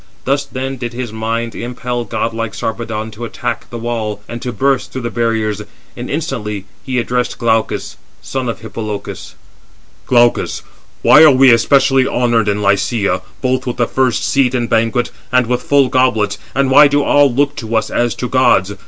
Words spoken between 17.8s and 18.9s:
as to gods?